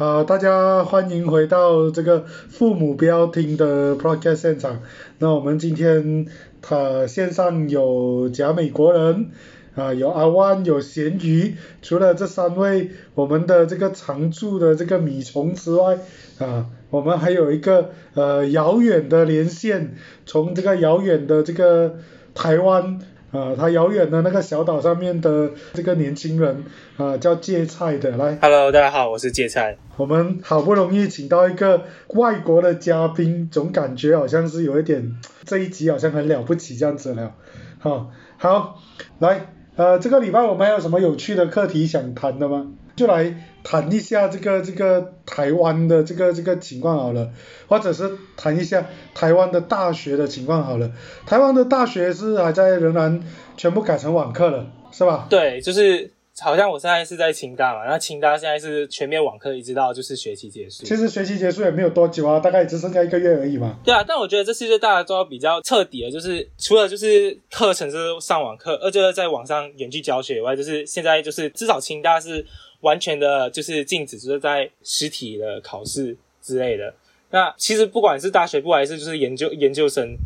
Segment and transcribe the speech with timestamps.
[0.00, 4.80] 好，大家欢迎回到这个父母不要听的 podcast 现场。
[5.18, 6.24] 那我们今天
[6.62, 9.28] 他线上有假美国人
[9.74, 11.54] 啊，有阿万，有咸鱼。
[11.82, 15.98] 除了这三位我们的这个常驻的这个米虫之外
[16.38, 21.96] 啊，我们还有一个呃遥远的连线，从这个遥远的这个
[22.34, 23.00] 台湾
[23.32, 26.64] 啊，他遥远的那个小岛上面的这个年轻人
[26.96, 28.36] 啊，叫芥菜的来。
[28.42, 29.78] Hello，大家好，我是芥菜。
[29.96, 37.34] 我们好不容易请到一个外国的嘉宾，总感觉好像是有一点这一集好像很了不起这样子了。
[37.78, 38.82] 好，好，
[39.20, 42.66] 来，呃，这个礼拜我们还有什么有趣的课题想谈的吗？
[42.96, 47.30] 就来谈一下这个这个台湾的这个这个情况好了，
[47.68, 50.90] 或者是谈一下台湾的大学的情况好了。
[51.26, 53.22] 台湾的大学是还在仍然
[53.56, 55.26] 全部改成网课了，是吧？
[55.28, 60.84] 对，就是好像我现在是在清大嘛，那清大现在是全面网课，一直到就是学期结束。
[60.84, 63.76] 其实学期结束也没有多久啊，大概只剩下一个月而已嘛。
[63.84, 72.46] 对啊，但我觉得这次就大家都要比较彻底的，就是除了就是课程是上网课，二就是在网上远距教学以外，就是现在就是至少清大是
[72.80, 76.94] 完全的就是禁止，就是在实体的考试之类的。
[77.30, 80.16] 那其实不管是大学部还是就是研究研究生，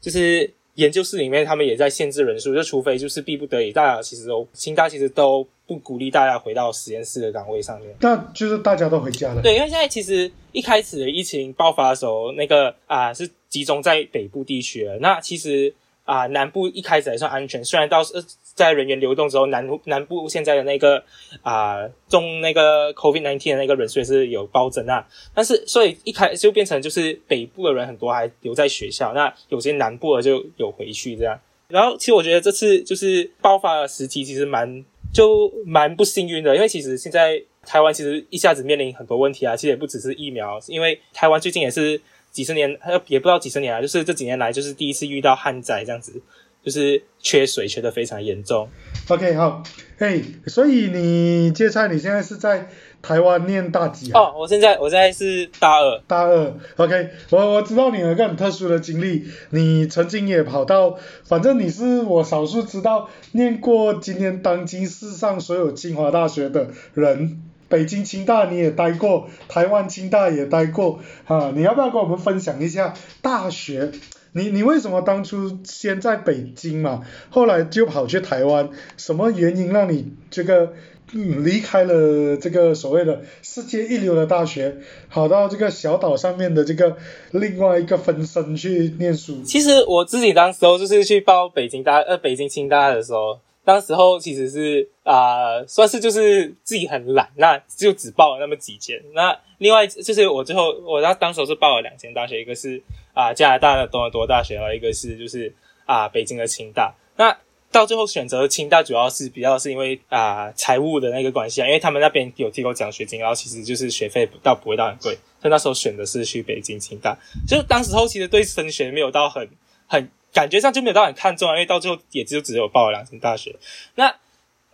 [0.00, 7.94] 就是研究室里面他们也在限制人数，就除非就是逼不得已，大家其实都清大其实都不鼓励大家回到实验室的岗位上面。
[8.00, 9.40] 那就是大家都回家了。
[9.40, 14.98] 对，因为现在其实一开始的疫情爆发的时候，那个啊、是集中在北部地区了。
[14.98, 15.72] 那其实
[16.04, 18.22] 啊、南部一开始还算安全，虽然到呃
[18.60, 21.02] 在人员流动之后，南部南部现在的那个
[21.40, 25.08] 啊、中那个 COVID nineteen 的那个人数也是有暴增啊。
[25.34, 31.40] 但是所以一开就变成就是北部的人很多还留在学校，那有些南部的就有回去这样。
[31.68, 42.00] 然后其实我觉得这次就是爆发的时期其实蛮就蛮不幸运的，因为其实现在台湾其实一下子面临很多问题啊，其实也不只是疫苗，因为台湾最近也是
[42.30, 46.20] 几十年，呃也不知道几十年啊，就是这几年来就是第一次遇到旱灾这样子，
[46.62, 48.68] 就是缺水缺的非常严重。
[49.08, 49.62] OK，好，
[49.98, 52.68] 哎，所以你芥菜，你现在是在
[53.02, 54.20] 台湾念大几啊？
[54.20, 73.90] 哦，我现在我现在是大二，大二，OK，我我知道你有一个很特殊的经历，你曾经也跑到，反正你是我少数知道念过今天当今世上所有清华大学的人，北京清大你也待过，台湾清大也待过，啊，你要不要跟我们分享一下大学？
[74.32, 78.70] 你你为什么当初先在北京嘛，后来就跑去台湾？
[78.96, 80.72] 什么原因让你这个
[81.12, 84.76] 嗯离开了这个所谓的世界一流的大学，
[85.08, 86.96] 跑到这个小岛上面的这个
[87.32, 89.42] 另外一个分身去念书？
[89.44, 99.02] 其实我自己当时候就是去报北京大呃北京清大的时候，当时候其实是啊、算是就是自己很懒，那就只报了那么几间。
[99.12, 102.80] 那另外就是我最后我当当时候是报了两间大学，一个是
[103.12, 105.52] 啊、加拿大的多伦多大学，然后一个是就是
[105.84, 106.94] 啊、北京的清大。
[107.16, 107.36] 那
[107.72, 117.16] 到最后选择清大，主要是比较是因为啊、财务的那个关系啊，因为他们那边有提供奖学金，然后其实就是学费倒不会到很贵，所以那时候选的是去北京清大。
[117.46, 119.48] 就是当时候其实对升学没有到很
[119.86, 123.56] 很感觉上就没有到很看重啊，因为到最后也就只有报了两间大学。
[123.96, 124.14] 那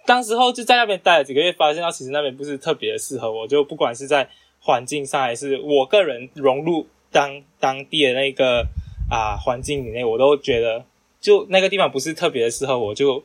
[0.04, 4.28] 当时候就在那边待了几个月，发现到其实那边不是特别的适合我，就不管是在
[4.60, 8.66] 环境上还是我个人融入当当地的那个
[9.10, 10.84] 啊环境里面，我都觉得
[11.20, 13.24] 就那个地方不是特别的适合我，就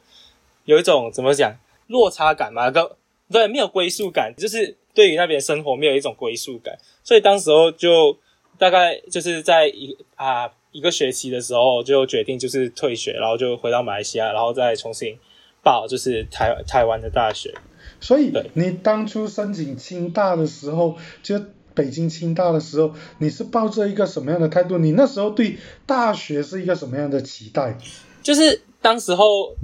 [0.66, 1.56] 有一种怎么讲
[1.88, 2.88] 落差感嘛，跟
[3.32, 8.18] 对没有归属感，就是对于那边生活没有一种归属感，所以当时候就
[8.58, 15.18] 大概就是在一啊一个学期的时候就决定就是退学，然后就回到马来西亚，然后再重新
[15.64, 17.54] 报就是台台湾的大学。
[18.00, 21.40] 所以对你当初申请清大的时候，就
[21.74, 24.78] 北京清大的时候，你是抱着一个什么样的态度？
[24.78, 27.78] 你那时候对大学是一个什么样的期待？
[28.24, 29.56] 就是当时候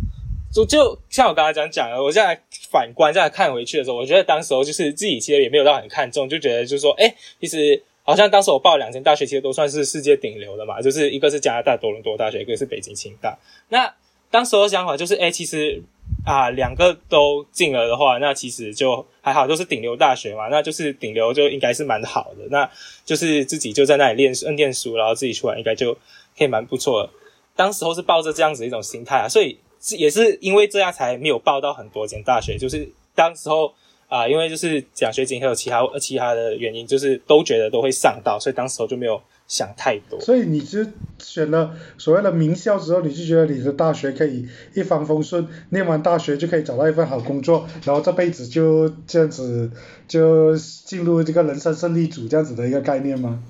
[0.54, 2.40] 就就像我刚才讲讲的，我现在
[2.72, 13.38] 反观再看回去的时候，我觉得当时候就是自己其实也没有到很看重，就觉得就是说，哎，其实好像当时我报两间大学，其实都算是世界顶流的嘛，就是一个是加拿大多伦多大学，一个是北京清大。
[13.68, 13.94] 那
[14.32, 15.84] 当时的想法就是，哎，其实
[16.26, 22.70] 啊两个都进了的话，那其实就还好，都是顶流大学嘛，那就是顶流就应该是蛮好的，那
[23.04, 25.94] 就是自己就在那里练书念书，然后自己出来应该就
[26.38, 27.10] 可以蛮不错。
[27.58, 29.60] 当时候是抱着这样子一种心态啊，所以
[29.98, 33.74] 也是因为这样才没有报到很多间大学，就是当时候
[34.08, 40.18] 啊、因为就是奖学金还有其他呃其他的原因，就是都觉得都会上到，所以当时候就没有想太多。
[40.22, 40.86] 所以你就
[41.20, 49.70] 选了所谓的名校之后，你就觉得你的大学可以一帆风顺，念完大学就可以找到一份好工作，然后这辈子就这样子
[50.08, 53.44] 就进入这个人生胜利组这样子的一个概念吗？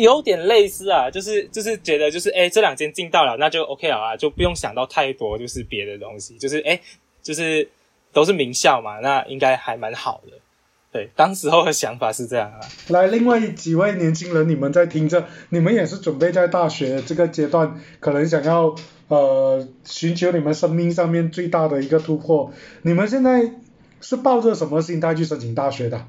[0.00, 6.80] 有点类似啊，就是就是觉得就是哎，这两间进到了，那就 OK 了啊，就不用想到太多，就是别的东西，就是哎，
[7.22, 7.68] 就是
[8.18, 10.32] 都是名校嘛，那应该还蛮好的。
[10.90, 12.58] 对，当时候的想法是这样啊。
[12.88, 18.74] 来，另外几位年轻人，你们在听着，你们也是准备在大学这个阶段，可能想要
[19.06, 22.50] 呃寻求你们生命上面最大的一个突破。
[22.82, 23.52] 你们现在
[24.00, 26.04] 是抱着什么心态去申请大学的？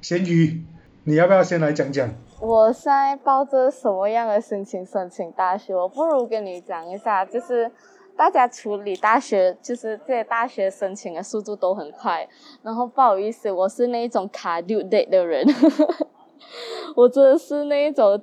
[0.00, 0.62] 咸鱼，
[1.04, 2.08] 你要不要先来讲讲？
[2.40, 5.74] 我现在抱着什么样的心情申请大学？
[5.74, 7.70] 我不如跟你讲一下，就是。
[8.16, 12.28] 大家处理大学，就是这些大学申请的速度都很快。
[12.62, 15.44] 然后不好意思，我是那一种卡 due date 的人，
[16.94, 18.20] 我真的是那一种，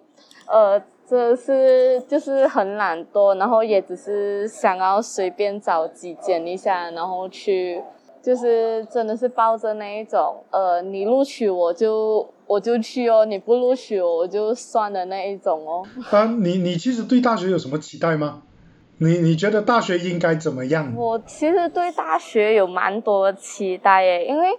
[0.48, 7.84] 呃，真的是就是很懒惰，然后也只是想要随便找几间一下，然后去，
[8.22, 15.84] 就是真的是抱着那一种，呃，你录取我就我就去哦，你不录取我我就算的那一种哦。
[16.12, 18.44] 啊，你你其实对大学有什么期待吗？
[19.02, 20.94] 你你觉得大学应该怎么样？
[20.94, 24.50] 我其实对大学有蛮多期待耶，因为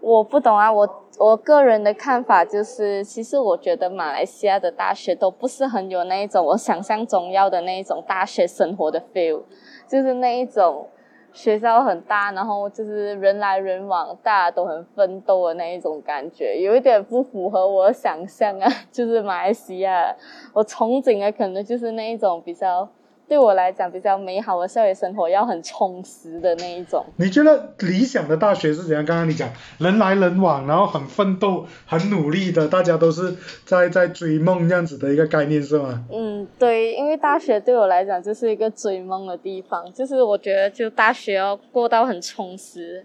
[0.00, 0.86] 我不懂啊，我
[1.18, 9.40] 我个人的看法就是，其实我觉得马来西亚的大学都不是很有那一种我想象中要的那一种大学生活的 feel，
[9.88, 10.86] 就是那一种
[11.32, 20.14] 学校很大，然后就是人来人往，大家都很奋斗的那一种感觉，有一点不符合我想象啊，就是马来西亚，
[20.52, 22.86] 我憧憬的可能就是那一种比较。
[23.28, 27.04] 对我来讲，比较美好的校园生活要很充实的那一种。
[27.16, 29.04] 你觉得理想的大学是怎样？
[29.04, 33.34] 刚刚你讲人来人往，然后很奋斗、很努力的，大家都是
[33.64, 36.04] 在在追梦这样子的一个概念是吗？
[36.12, 43.04] 嗯，对，因为大学对我来讲就是一个追梦的地方，就是我觉得就大学要过到很充实。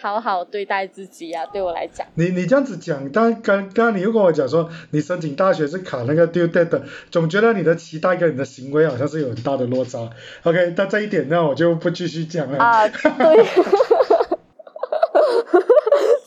[0.00, 2.06] 好好对待自己呀，对我来讲。
[2.14, 10.10] 你你这样子讲，但刚刚刚你又跟我讲说，你申请大学是卡那个 due date 的，总觉得你的期待跟你的行为好像是有很大的落差。
[10.44, 12.58] OK，但这一点呢，我就不继续讲了。
[12.58, 13.97] 啊，对。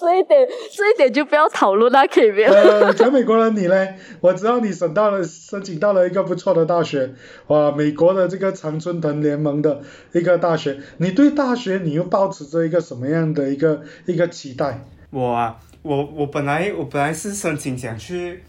[0.01, 2.51] 这一点，这一点就不要讨论了，可以不要？
[2.51, 3.95] 呃，全美国人你嘞？
[4.19, 7.13] 我知道你申到了，申请到了一个不错的大学，
[7.47, 9.83] 哇，美国的这个常春藤联盟的
[10.13, 10.79] 一个大学。
[10.97, 14.83] 你对大学你又保持着一个什么样的一个一个期待？
[15.11, 18.43] 我啊，我我本来我本来是申请想去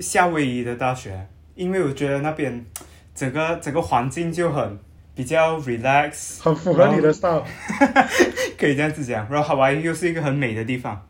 [0.00, 2.66] 夏威夷的大学，因为我觉得那边
[3.14, 4.78] 整个整个环境就很。
[5.14, 7.44] 比较 relax，很符合你的 style，
[8.56, 9.26] 可以这样子讲。
[9.30, 11.08] 然后海外又是一个很美的地方，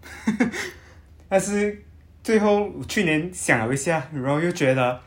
[1.28, 1.84] 但是
[2.22, 5.00] 最后去年想了一下，然后又觉得，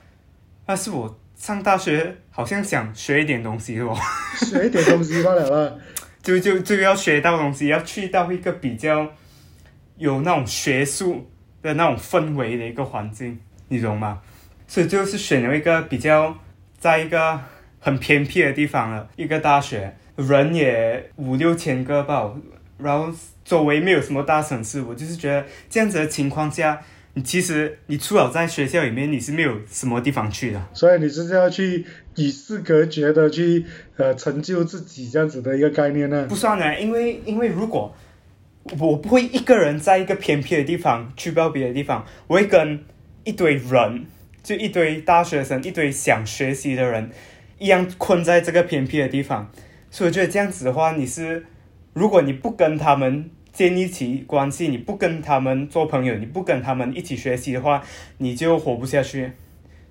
[0.65, 3.95] 但是我上大学好像想学一点东西哦，
[4.37, 5.75] 学一点东西罢了啦，
[6.21, 9.11] 就就就要学到东西，要去到一个比较
[9.97, 11.29] 有那种学术
[11.61, 14.21] 的那种氛围的一个环境，你懂吗？
[14.67, 16.37] 所以就是选了一个比较
[16.77, 17.39] 在一个。
[17.83, 22.33] 很偏僻的地方了，一个大学，人也五六千个吧，
[22.77, 23.13] 然后
[23.44, 26.81] 周围没有什么大城市，我就是觉得这样子的情况下，
[27.13, 30.65] 你其实你除了在学校里面，你是没有什么地方去的。
[30.74, 31.85] 所以你是要去
[32.15, 33.65] 与世隔绝的去
[33.97, 36.25] 呃成就自己这样子的一个概念呢？
[36.29, 37.94] 不算呢，因为因为如果
[38.79, 42.81] 我不会一个人在一个偏僻的地方去到别的地方，我会跟
[43.25, 44.06] 一堆人，
[44.41, 47.12] 就一堆大学生，一堆想学习的人。
[47.60, 49.51] 一样困在这个偏僻的地方，
[49.89, 51.45] 所以我觉得这样子的话，你是
[51.93, 57.83] 如果你不跟他们建立起关系，你不跟他们做朋友，你不跟他们一起学习的话，
[58.17, 59.31] 你就活不下去。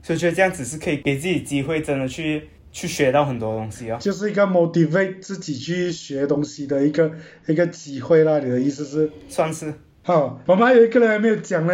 [0.02, 3.98] 所以觉得这样子是可以给自己机会，真的去去学到很多东西哦。
[4.00, 7.12] 就是一个 motivate 自己去学东西的一个
[7.46, 8.40] 一个机会啦。
[8.40, 9.10] 你的意思是？
[9.28, 9.72] 算是。
[10.02, 11.72] 好，我们还有一个人还没有讲呢。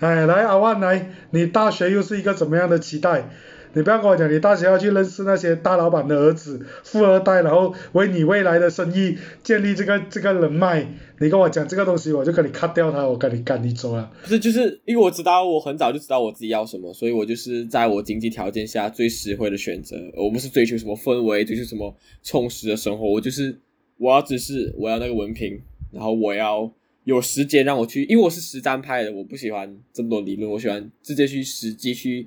[0.00, 3.30] 哎，来阿万来，你大学又是一个怎么样的期待？
[3.72, 10.86] 你不要跟我讲，你大学要去认识那些大老板的儿子、富二代，然后为你未来的生意建立这个这个人脉。
[11.20, 14.10] 你跟我讲这个东西，我就跟你 cut 掉他，我跟你赶你走了。
[14.22, 19.96] 不是，就是因为我知道我很早就知道我自己要什么，所以我就是在我经济条件下最实惠的选择。
[20.16, 23.56] 我不是追求什么氛围，追求什么充实的生活，我就是
[23.98, 25.60] 我要只是我要那个文凭，
[25.92, 26.72] 然后我要
[27.04, 32.26] 有时间让我去，因为我是实战派的，我不喜欢这么多理论，我喜欢直接去实际去。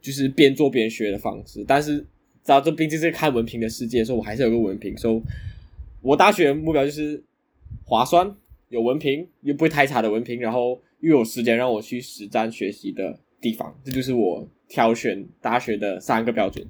[0.00, 2.04] 就是边做边学的方式，但是，知
[2.44, 4.96] 道这毕竟是看文凭的世界，所以我还是有个文凭。
[4.96, 5.22] 所以，
[6.00, 7.22] 我大学目标就是
[7.84, 8.34] 划算、
[8.68, 16.66] 有文凭又不会太差的文凭，然后又有时间让我去实战学习的地方，这就是我挑选大学的三个标准。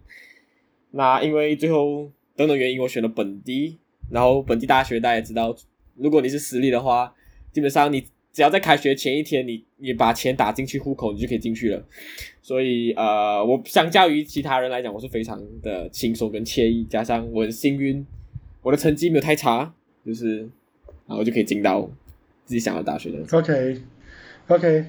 [0.91, 3.79] 那因为最后等等原因，我选了本地，
[4.11, 5.55] 然后本地大学大家也知道，
[5.97, 7.15] 如果你是私立的话，
[7.53, 8.05] 基本上你
[8.38, 11.85] 只要在开学前一天，你你把钱打进去户口，你就可以进去了。
[12.40, 18.07] 所以呃，我相较于其他人来讲，我是非常的轻松跟惬意，加上我很幸运，
[18.62, 19.75] 我的成绩没有太差，
[20.07, 20.49] 就是
[21.09, 21.90] 然后就可以进到
[22.45, 23.18] 自己想要大学的。
[23.37, 24.85] OK，OK，、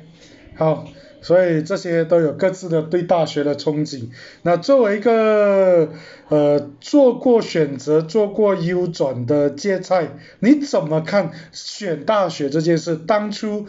[0.60, 0.86] 好，
[1.22, 4.10] 所以这些都有各自的对大学的憧憬。
[4.42, 5.94] 那作为一个
[6.28, 10.10] 呃做过选择、做过 U 转的芥菜，
[10.42, 12.98] 你怎么看选大学这件事？
[12.98, 13.68] 当初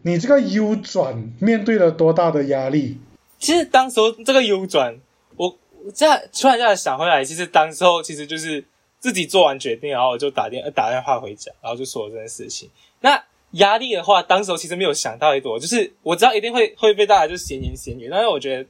[0.00, 2.96] 你这个 U 转面对了多大的压力？
[3.38, 4.98] 其实当时候这个 U 转，
[5.36, 5.54] 我
[5.84, 8.64] 我这突然这样想回来，其实当时候其实就是
[8.98, 12.70] 自己做完决定，然后我就打电打电话回家，然后就说了这件事情。
[13.02, 13.22] 那
[13.52, 18.68] 压力的话，当时候其实没有想到太多，就是我知道一定会会被大家就闲言闲语，但是我觉得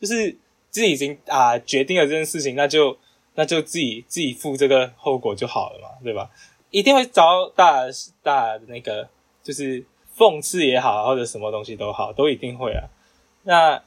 [0.00, 0.30] 就是
[0.70, 2.96] 自己已经啊、决定了这件事情，那就
[3.34, 6.30] 那就自己自己负这个后果就好了嘛，对吧？
[6.70, 7.84] 一定会遭大
[8.22, 9.08] 大的那个
[9.42, 9.84] 就是
[10.16, 12.88] 讽刺也好，或者什么东西都好，都一定会啊。
[13.44, 13.80] 那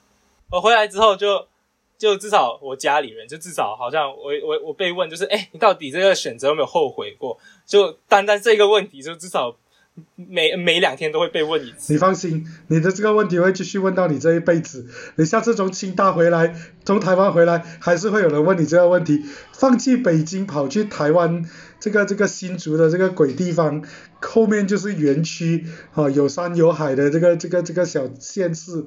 [0.49, 1.45] 我回来之后就
[1.97, 7.37] 就至少我家里人就至少好像我我我被问就是哎、诶你到底这个选择有没有后悔过？
[7.65, 9.53] 就单单这个问题，就至少
[10.15, 11.93] 每每两天都会被问一次。
[11.93, 14.87] 你放心，你的这个问题会继续问到你这一辈子。
[15.15, 19.23] 你下次从清大回来，从台湾回来，还是会有人问你这个问题。
[19.51, 21.45] 放弃北京跑去台湾
[21.79, 23.83] 这个这个新竹的这个鬼地方，
[24.21, 28.85] 后面就是园区啊，有山有海的这个这个这个小县市。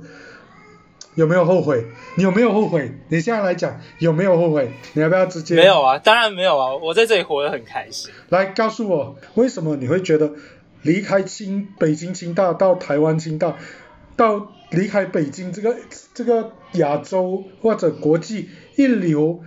[1.16, 1.86] 有没有后悔？
[2.14, 2.94] 你有没有后悔？
[3.08, 4.70] 你现在来讲有没有后悔？
[4.92, 8.12] 你要不要直接没有啊，当然没有啊，我在这里活得很开心。
[8.28, 10.32] 来告诉我，为什么你会觉得
[10.82, 13.56] 离开清北京清大到台湾清大，
[14.16, 15.76] 到离开北京这个
[16.14, 19.40] 这个亚洲或者国际一流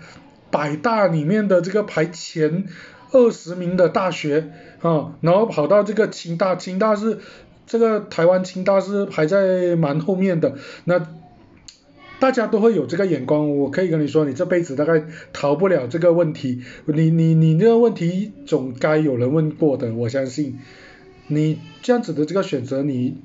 [0.52, 2.66] 百大里面的这个排前
[3.12, 7.20] 二十名的大学啊，然后跑到这个清大，清大是
[7.66, 11.08] 这个台湾清大是排在蛮后面的，那。
[12.20, 16.62] 大家都会有这个眼光，我可以跟你说，你这辈子大概逃不了这个问题。
[16.86, 20.58] 你你你这个问题总该有人问过的，我相信。
[21.36, 23.18] 你这样子的这个选择，你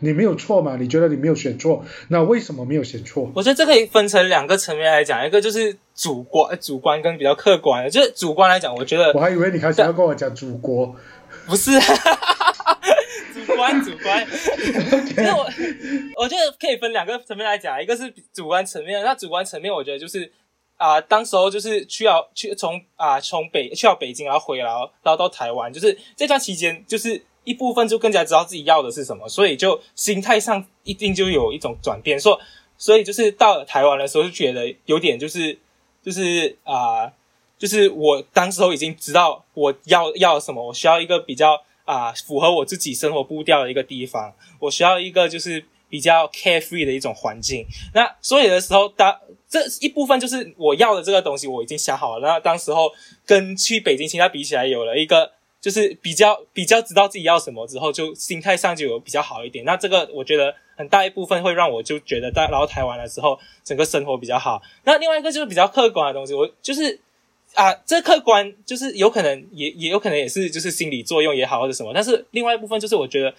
[0.00, 0.76] 你没有错嘛？
[0.76, 3.30] 你觉得你没有选错，那为什么没有选错？
[3.34, 7.90] 我觉得这可以分成两个层面来讲，一个就是主观、主观跟比较客观的。
[7.90, 10.94] 就是主观来讲，我觉得我还以为你开始要跟我讲祖国。
[11.46, 11.70] 不是，
[13.34, 14.26] 主观主观。
[14.26, 15.46] 就是我
[16.16, 20.32] 我觉得可以分两个层面来讲，一个是主观层面，那主观层面我觉得就是
[20.76, 27.24] 啊、当时候就是去到去从啊、从北去到北京，然后回来，然后然后到台湾，就是这段期间就是。
[27.46, 32.18] 一部分就更加知道自己要的是什么，所以就心态上一定就有一种转变。
[32.18, 32.40] 说，
[32.76, 35.56] 所以就是到了台湾的时候，就觉得有点就是
[36.02, 37.12] 就是啊、
[37.56, 47.64] 就是我当时候已经知道我要要什么，我需要一个比较啊、符合我自己生活步调的一个地方，我需要一个就是比较 carefree 的一种环境。
[47.94, 49.16] 那所以的时候，当
[49.48, 52.28] 这一部分就是我要的这个东西，我已经想好了。
[52.28, 52.90] 那当时候
[53.24, 59.64] 跟去北京、清大比起来，有了一个就是比较比较知道自己要什么之后，就心态上就有比较好一点。
[59.64, 64.60] 那这个我觉得很大一部分会让我就觉得到来到台湾的时候，整个生活比较好。
[64.84, 66.98] 那另外一个就是比较客观的东西，我就是
[67.54, 73.34] 啊，这客观就是有可能也也有可能也是就是心理作用也好或者什么，但是另外一部分就是我觉得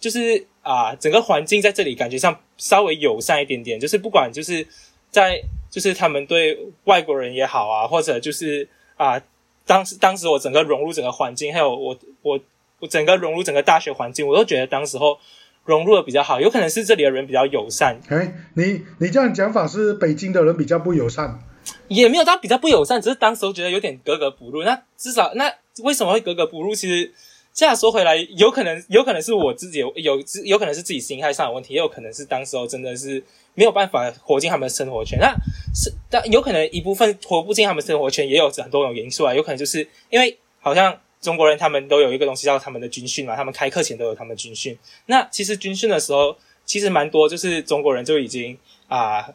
[0.00, 4.66] 就是啊，整个环境在这里感觉上稍微友善一点点，就是不管就是
[5.10, 9.20] 在就是他们对外国人也好啊，或者就是啊，
[9.66, 12.40] 当时当时我整个融入整个环境，还有我我
[12.80, 15.18] 我整个融入整个大学环境，我都觉得当时候
[15.64, 21.40] 融入的比较好，有可能是这里的人比较友善，哎，你你这样讲法是北京的人比较不友善。
[21.88, 24.62] 也没有到比较不友善，只是当时候觉得有点格格不入。
[24.62, 25.52] 那至少那
[25.82, 26.74] 为什么会格格不入？
[26.74, 27.12] 其实
[27.52, 33.22] 这样说回来，有可能有可能是我自己有有有可能是自己心态上的问题，也有可能是当时候真的是
[33.54, 35.18] 没有办法活进他们的生活圈。
[35.18, 35.34] 那
[35.74, 39.34] 是但有可能一部分活不进他们生活圈，也有很多种因素啊。
[39.34, 44.78] 有可能就是因为好像中国人他们都有一个东西叫他们的军训嘛，他们开课前都有他们军训。
[45.06, 48.56] 那其实军训的时候，其实蛮多就是中国人就已经
[48.88, 49.28] 啊。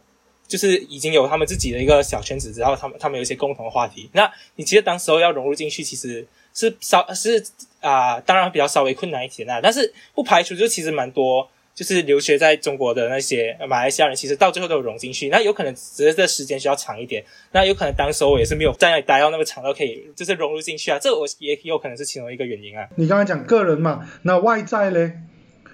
[0.47, 4.07] 就是已经有他们自己的一个小圈子，然后他们他们有一些共同的话题。
[4.13, 7.43] 那你其实当时候要融入进去，其实是稍是
[7.81, 9.59] 啊、当然比较稍微困难一点啦。
[9.59, 15.27] 但是不排除就其实蛮多，就是留学在中国的那些马来西亚人，其实到最后都有融进去。
[15.27, 20.97] 那有可能只是这时间需要长一点，那有可能当时候我也是没有在那里待到那么长，都可以就是融入进去啊。
[20.97, 22.87] 这我也有可能是其中一个原因啊。
[22.95, 25.19] 你刚才讲个人嘛，那外在嘞？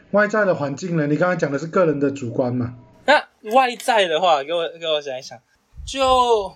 [0.09, 1.07] 外在的环境呢？
[1.07, 2.75] 你刚才讲的是个人的主观嘛？
[3.05, 5.39] 那外在的话，给我给我想一想，
[5.85, 6.51] 就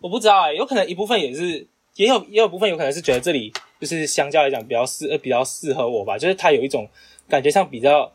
[0.00, 6.88] 我不知道哎、有可能一部分也是，也有也有部分有可能是觉得这里就是相较来讲比较适呃比较适合我吧，就是它有一种
[7.28, 8.10] 感觉上比较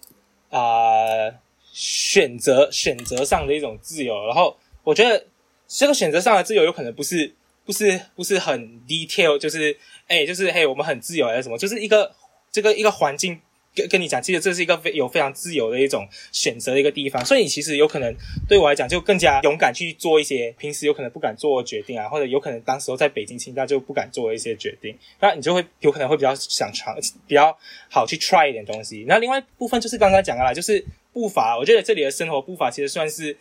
[0.52, 1.34] 啊、
[1.74, 5.26] 选择选择上的一种自由，然后我觉得
[5.68, 7.34] 这个选择上的自由有可能不是
[7.66, 9.78] 不是不是很 detail，就是
[10.08, 12.14] 哎就是嘿我们很自由还是什么，就是一个
[12.52, 13.40] 这个一个环境
[13.74, 18.14] 跟跟你讲，其实这是一个非有非常自由的一种选择的一个地方，所以你其实有可能
[18.48, 26.94] 对我来讲就更加勇敢去做一些平时有可能不敢做的决定啊，或者有可能当时候在北京清大就不敢做一些决定，那你就会有可能会比较想尝，
[27.26, 27.58] 比较
[27.90, 29.06] 好去 try 一点东西。
[29.08, 33.38] 那另外一部分就是刚刚讲的啦，就是步伐，我觉得这里的生活步伐其实算是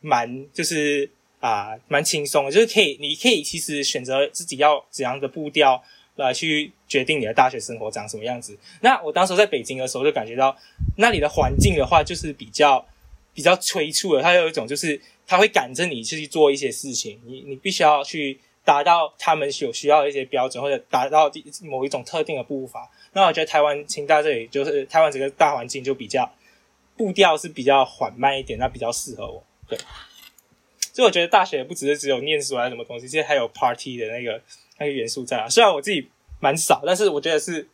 [0.00, 1.10] 蛮就是
[1.40, 5.84] 啊蛮轻松的，就是可以你可以其实选择自己要怎样的步调。
[6.16, 8.56] 来去决定你的大学生活长什么样子。
[8.80, 10.56] 那我当时在北京的时候，就感觉到
[10.96, 12.84] 那里的环境的话，就是比较
[13.32, 21.30] 比较催促的，它有一种就是它会赶着你去做一些事情，你你必须要去达到他们有需要的一些标准，或者达到
[21.62, 22.90] 某一种特定的步伐。
[23.12, 26.30] 那我觉得台湾清大这里就是台湾整个大环境就比较
[26.96, 29.44] 步调是比较缓慢一点，那比较适合我。
[29.68, 29.78] 对，
[30.92, 34.40] 所以我觉得大学不只是只有念书还是什么东西，其实还有 party 的那个
[34.78, 35.48] 那个元素在啊。
[35.48, 36.08] 虽然我自己
[36.40, 37.66] 蛮少，但是我觉得是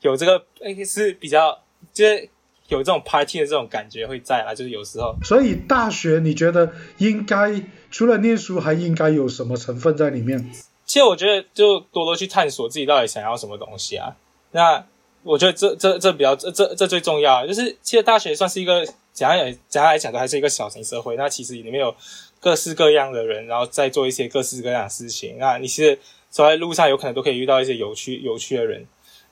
[0.00, 1.58] 有这个诶是比较
[1.92, 2.28] 就是
[2.68, 10.50] 有这种 party 的这种感觉会在啊，就是有时候所以大学你觉得应该除了念书，还应该有什么成分在里面？
[10.84, 14.16] 其实我觉得就多多去探索自己到底想要什么东西啊。
[14.52, 14.86] 那
[15.22, 21.16] 我觉得这这这比较这这这最重要啊，就是其实大学算是一个怎样也怎样来讲都还是一个小型社会。
[21.16, 21.92] 那其实里面有
[22.38, 25.36] 各式各样的人，然后再做一些各式各样的事情。
[25.38, 25.98] 那你其实
[26.36, 28.84] 走在路上有可能都可以遇到一些有趣有趣的人。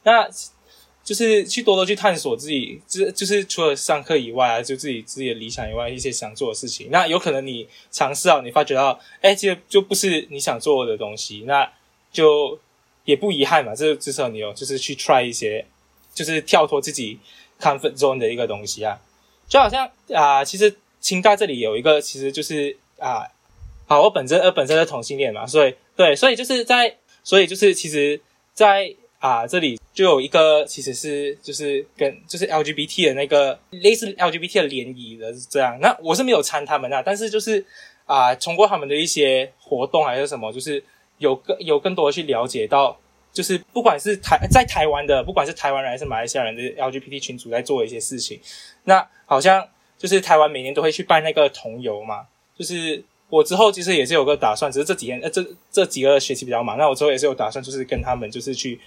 [0.04, 0.26] 那
[1.04, 6.88] 就是去多多去探索自己，就就是除了上课以外啊，就自己自己的理想以外，一些想做的事情。
[6.90, 11.70] 那有可能你尝试到，你发觉到，哎，其实就不是你想做的东西，那
[12.11, 12.58] 就
[13.04, 13.75] 也不遗憾嘛。
[13.75, 15.66] 这至少你有就是去 try 一些，
[16.14, 17.18] 就是跳脱自己
[17.61, 18.99] comfort zone 的一个东西啊。
[19.46, 23.28] 就好像啊、其实清大这里有一个，其实就是啊，
[23.87, 28.21] 好，我本身呃本身是同性恋嘛，所以对，所以就是在，所以就是其实
[28.52, 37.65] 在，啊这里就有一个其实是就是跟就是 LGBT 的那个类似 LGBT 的联谊的这样，那我是没有参他们啊，但是就是
[38.07, 40.83] 啊、通过他们的一些活动还是什么，就是
[41.19, 42.99] 有更有更多的去了解到。
[43.33, 48.39] 就是不管是台在台湾的，不管是台湾人还是马来西亚人的 LGBT 群组在做一些事情，
[48.85, 58.78] 那好像就是台湾每年都会去办那个同游嘛，就是我之后其实也是有个打算，只是这几天呃这这几个学期比较忙，那我之后也是有打算，就是跟他们就是去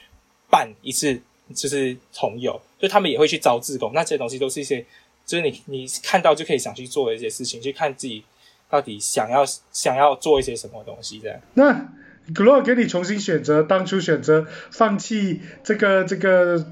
[0.49, 1.19] 办一次
[1.53, 4.85] 就是同游，就他们也会去招志工，那这些东西都是一些
[5.25, 8.23] 就是你你看到就可以想去做的一些事情，去看自己
[8.69, 11.39] 到底想要想要做一些什么东西这样。
[11.55, 11.89] 那
[12.35, 16.65] 如果给你重新选择，当初选择放弃这个这个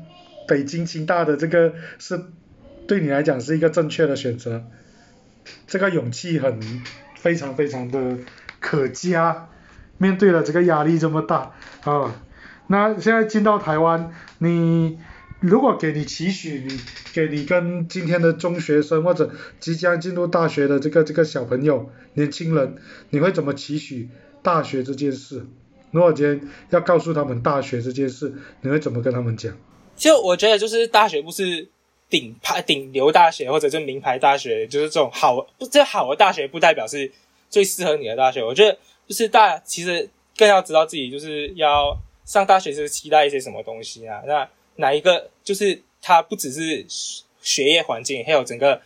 [0.47, 2.21] 北京清大的这个是
[2.87, 4.63] 对你来讲是一个正确的选择，
[5.67, 6.83] 这个勇气很
[7.25, 8.19] 非常非常的
[8.59, 9.49] 可嘉。
[9.97, 11.53] 面对了这个压力这么大
[11.85, 12.13] 啊，
[12.67, 14.99] 那现在进到台湾，你
[15.39, 16.79] 如果给你期许，你
[17.13, 22.75] 给你跟今天的中学生或者即将进入大学的这个这个小朋友、年轻人，
[23.09, 24.09] 你会怎么期许
[24.43, 25.45] 大学这件事？
[25.91, 29.53] 如果今天要告诉他们大学这件事，你会怎么跟他们讲？
[29.95, 31.69] 就我觉得，就是大学不是
[32.15, 37.11] 顶牌顶流大学或者是名牌大学，就是这种好这好的大学不代表是
[37.49, 38.41] 最适合你的大学。
[38.41, 44.21] 我觉得就是大其实更要知道自己就是要上大学是期待一些什么东西啊。
[44.25, 46.85] 那哪一个就是它不只是
[47.41, 48.81] 学业环境，还有整个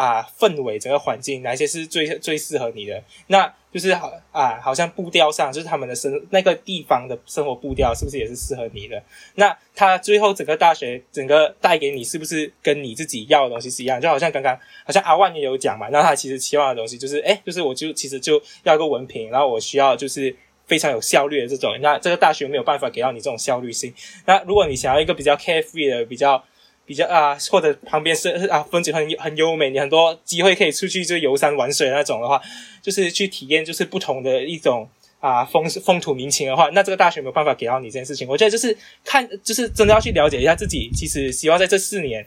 [0.00, 3.02] 啊氛围，整个环境哪一些是最最适合你的？
[3.26, 9.02] 那就是好啊，好像步调上就是他们的生那个地方的生活步调是不是也是适合你的？
[9.34, 14.00] 那他最后整个大学整个带给你是不是跟你自己要的东西是一样？
[14.00, 20.34] 就好像刚刚好像阿万也有讲嘛，那他其实期望的东西就是，哎，就是我就其实就要一个文凭，然后我需要就是
[20.66, 21.76] 非常有效率的这种。
[21.80, 23.92] 那这个大学没有办法给到你这种效率性。
[24.24, 26.42] 那如果你想要一个比较 carefree 的、比较
[26.90, 32.42] 比较啊，或者旁边是啊风景很很优美，你很多机会可以出去就游山玩水那种的话，
[32.82, 34.88] 就是去体验就是不同的一种。
[35.20, 38.26] 啊，风风土民情的话，那这个大学没有办法给到你这件事情。
[38.26, 38.74] 我觉得就是
[39.04, 40.90] 看，就是真的要去了解一下自己。
[40.94, 42.26] 其实希望在这四年，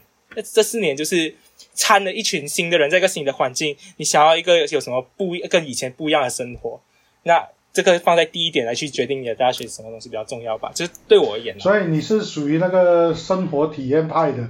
[0.52, 1.34] 这四年就是
[1.72, 6.80] 参了一群新的人，在一个新的环境，你想要一个有什么不跟以前不一样的生活，
[7.24, 10.70] 那这个放在第一点来去决定你的大学什么东西比较重要吧。
[10.74, 14.48] 就是对我而言，所以你是属于那个生活体验派的，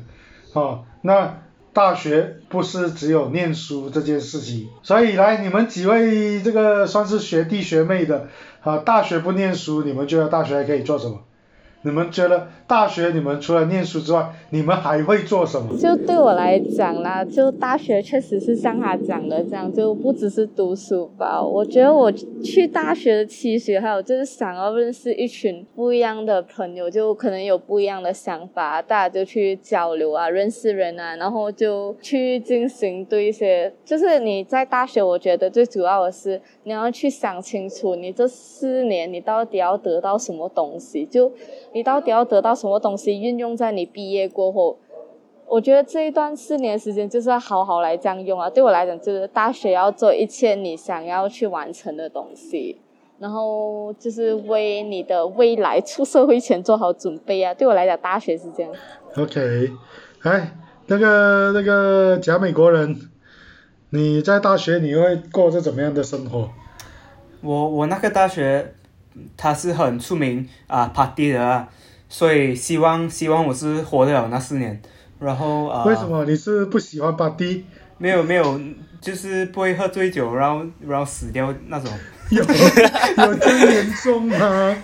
[0.53, 4.69] 哦，那大学不是只有念书这件事情。
[4.83, 8.29] 所以来，你们几位这个算是学弟学妹的，
[8.61, 11.25] 啊，大学不念书，你们觉得大学还可以做什么？
[11.85, 15.77] 你们觉得大学你们除了念书之外，你们还会做什么？
[15.77, 21.43] 就对我来讲啦，就大学确实是像他讲的这样，就不只是读书吧。
[21.43, 22.11] 我觉得我
[22.43, 41.31] 去大学的期许，还有就是想要认识一群不一样的朋友，就可能有不一样的想法，大家就去交流啊，认识人啊，然后就去进行对一些，就是你在大学，我觉得最主要的是你要去想清楚，你这四年你到底要得到什么东西，就。
[41.75, 44.79] 你到底要得到什么东西运用在你毕业过后？
[45.47, 48.49] 我觉得这一段四年时间就是要好好来这样用啊！
[48.49, 52.81] 对我来讲，就是大学要做一切你想要去完成的东西，
[53.19, 57.53] 然后就是为你的未来出社会前做好准备啊！
[57.53, 58.73] 对我来讲，大学是这样。
[59.17, 59.71] OK，
[60.23, 60.57] 哎，
[60.87, 62.97] 那个那个假美国人，
[63.91, 66.49] 你在大学你会过着怎么样的生活？
[67.43, 68.75] 我我那个大学。
[69.37, 71.69] 他是很出名啊，party 的啊，
[72.09, 74.81] 所以希望希望我是活得了那四年，
[75.21, 75.85] 然后啊。
[75.85, 77.65] 为什么你是不喜欢 party？
[77.99, 78.61] 没有没有，
[79.01, 81.91] 就是不会喝醉酒，然后然后死掉那种。
[82.31, 84.77] 有有这么严重吗？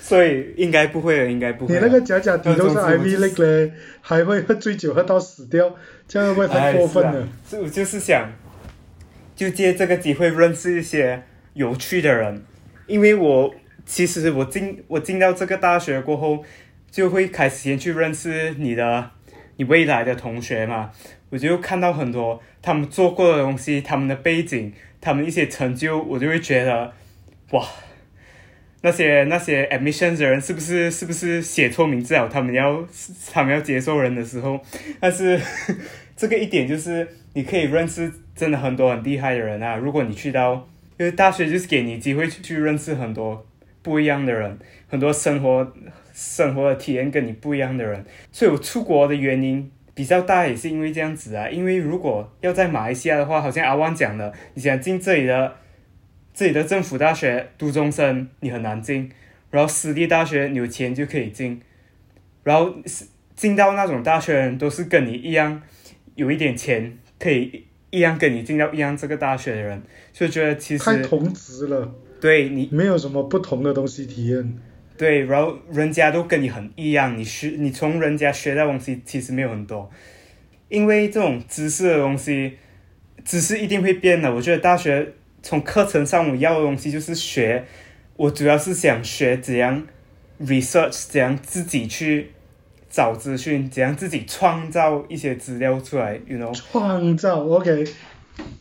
[0.00, 1.74] 所以应该不会了，应该不会。
[1.74, 3.72] 你那个假假底都是 I V 类嘞，
[4.02, 5.74] 还会喝醉酒喝到死掉，
[6.06, 7.26] 这样会不会太过分了？
[7.46, 8.30] 所以我就是想，
[9.34, 11.22] 就借这个机会认识一些。
[11.54, 12.44] 有趣的人，
[12.86, 13.54] 因为我
[13.86, 16.44] 其实我进我进到这个大学过后，
[16.90, 19.10] 就会开始先去认识你的
[19.56, 20.90] 你未来的同学嘛，
[21.30, 26.92] 我就看到很多他们做过的东西，他们的背景，他们一些成就，我就会觉得，
[27.52, 27.64] 哇，
[28.82, 32.28] 那些那些 admission 的人是不是是不是写错名字了？
[32.28, 32.84] 他们要
[33.32, 34.60] 他们要接受人的时候，
[34.98, 35.40] 但是
[36.16, 40.68] 这个一点就是你可以认识真的很多很厉害的人啊，如果你去到。
[40.96, 43.44] 因为大学就是给你机会去去认识很多
[43.82, 45.72] 不一样的人，很多生活
[46.12, 51.48] 生活的体验跟你不一样的人，所以我出国的原因比较大，也是因为这样子啊。
[51.48, 55.56] 因为如果要在马来西亚的话，好像阿旺讲的，你想进这里的
[56.32, 59.08] 这里的政府大学读中生，你很难进；
[59.50, 61.60] 然后私立大学你有钱就可以进，
[62.44, 62.72] 然后
[63.34, 65.60] 进到那种大学人都是跟你一样
[66.14, 67.66] 有一点钱可以。
[67.94, 69.80] 一样跟你进到一样这个大学的人，
[70.12, 71.94] 就觉得其实太同质了。
[72.20, 74.58] 对你没有什么不同的东西体验。
[74.96, 79.90] 对，然后人家都跟你很一样，你学你从人家学到东西其实没有很多，
[80.68, 82.58] 因为这种知识的东西，
[83.24, 84.34] 知识一定会变的。
[84.34, 87.64] 我觉得大学从课程上我要的东西就是学，
[88.16, 89.86] 我主要是想学怎样
[90.40, 92.30] research，怎样自己去。
[92.94, 96.54] 找资讯，怎样自己创造一些资料出来，you know？
[96.54, 97.84] 创造，OK，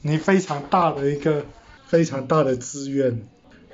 [0.02, 1.46] 你非常大的一个
[1.86, 3.22] 非常大的资源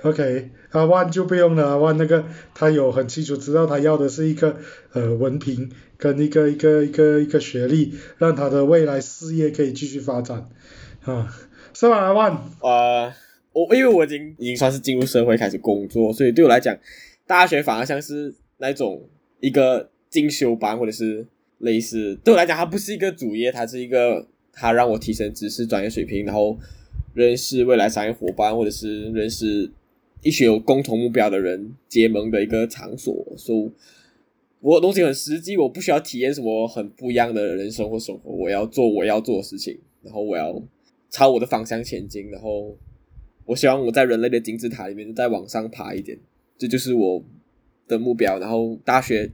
[0.01, 4.57] ，OK，阿万就不用了，阿万那个他有很清楚知道他要的是一个
[4.91, 10.49] 呃文凭跟一个一个一个一个学历，让他的未来事业可以继续发展，
[11.05, 11.33] 啊，
[11.73, 12.37] 是吧，阿万？
[12.59, 13.13] 呃，
[13.53, 16.77] 我因为我已经已经算是进入社会开始工作，所以对我来讲，
[17.25, 19.07] 大学反而像是那种
[19.39, 19.91] 一个。
[20.09, 21.25] 进修班或者是
[21.59, 26.57] 类似，对我来讲，它不是一个主业，它是一个它让我提升知识、专业水平，然后
[27.13, 29.69] 认识未来商业伙伴，或者是认识
[30.23, 33.13] 一群有共同目标的人结盟的一个场所。
[33.37, 33.71] 所以，
[34.61, 40.59] 我东西很实际，我不需要体验什么很不一样的人生或生活，我要做我要做的事情，然后我要
[41.09, 42.75] 朝我的方向前进，然后
[43.45, 46.17] 我希望我在人类的金字塔里面再往上爬一点，
[46.57, 47.23] 这就是我
[47.87, 48.39] 的目标。
[48.39, 49.31] 然后大学。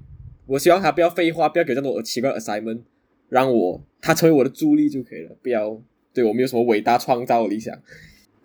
[0.48, 2.82] 我希望他不要废话，不要给这种奇怪 assignment，
[3.30, 5.82] 让我他成为我的助力就可以了，不要
[6.14, 7.76] 对我没有什么伟大创造理想，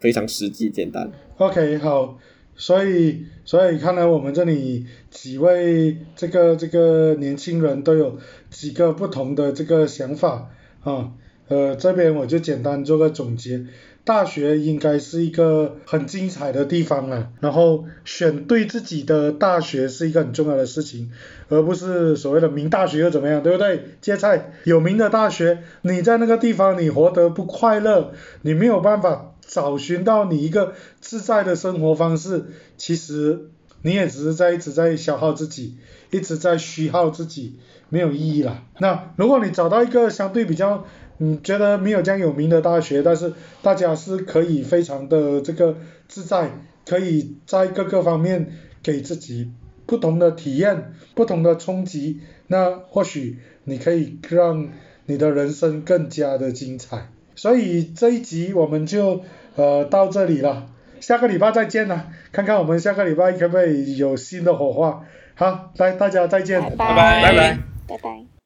[0.00, 1.10] 非常实际简单。
[1.36, 2.18] OK，好，
[2.56, 11.12] 所以所以看来我们这里几位这个这个年轻人都有几个不同的这个想法啊，
[11.48, 13.66] 呃，这边我就简单做个总结。
[14.02, 21.12] 大学应该是一个很精彩的地方啊，然后选对自己的大学是一个很重要的事情，
[21.48, 23.84] 而不是所谓的名大学又怎么样，对不对？
[24.00, 32.46] 芥菜有名的大学，你在那个地方你活得不快乐，你没有办法找寻到你一个自在的生活方式，
[32.78, 33.50] 其实
[33.82, 35.76] 你也只是在一直在消耗自己，
[36.10, 37.56] 一直在虚耗自己，
[37.90, 38.62] 没有意义了。
[38.78, 40.86] 那如果你找到一个相对比较。
[41.22, 45.76] 嗯，觉得没有这样有名的大学，但是大家是可以非常的这个
[46.08, 46.50] 自在，
[46.86, 48.52] 可以在各个方面
[48.82, 49.52] 给自己
[49.84, 52.20] 不同的体验、不同的冲击。
[52.46, 54.70] 那或许你可以让
[55.04, 57.10] 你的人生更加的精彩。
[57.36, 59.22] 所以这一集我们就
[59.56, 60.68] 呃到这里了，
[61.00, 65.04] 下个礼拜再见了，看看我们下个礼拜可不可以有新的火花。
[65.34, 66.60] 好，来大家再见。
[66.62, 68.39] 拜拜拜拜拜拜。